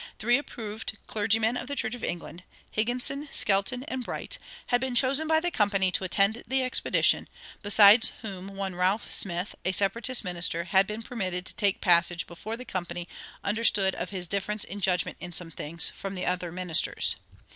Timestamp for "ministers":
16.51-17.15